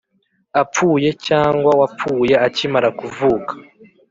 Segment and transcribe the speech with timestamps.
[0.61, 3.53] apfuye cyangwa wapfuye akimara kuvuka